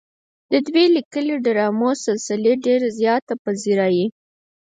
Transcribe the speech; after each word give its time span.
د 0.51 0.53
دوي 0.67 0.85
ليکلې 0.95 1.35
ډرامو 1.45 1.89
سلسلې 2.05 2.53
ډېره 2.65 2.87
زياته 2.99 3.33
پذيرائي 3.43 4.05